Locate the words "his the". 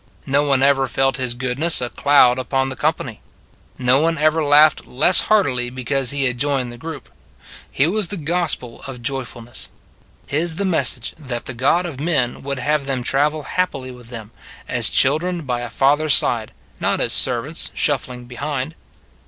10.25-10.65